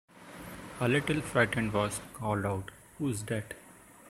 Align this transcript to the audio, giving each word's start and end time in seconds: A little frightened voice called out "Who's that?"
A 0.79 0.87
little 0.87 1.21
frightened 1.21 1.71
voice 1.71 2.01
called 2.15 2.43
out 2.43 2.71
"Who's 2.97 3.21
that?" 3.25 3.53